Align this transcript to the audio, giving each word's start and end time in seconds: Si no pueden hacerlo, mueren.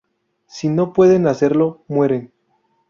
Si 0.47 0.67
no 0.67 0.93
pueden 0.93 1.27
hacerlo, 1.27 1.83
mueren. 1.87 2.33